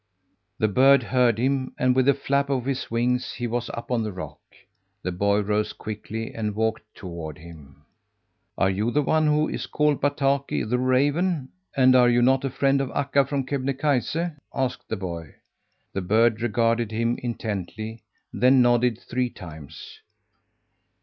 [0.57, 4.01] The bird heard him, and, with a flap of his wings, he was up on
[4.01, 4.39] the rock.
[5.03, 7.83] The boy rose quickly and walked toward him.
[8.57, 11.49] "Are you not the one who is called Bataki, the raven?
[11.77, 14.17] and are you not a friend of Akka from Kebnekaise?"
[14.55, 15.35] asked the boy.
[15.93, 18.01] The bird regarded him intently;
[18.33, 19.99] then nodded three times.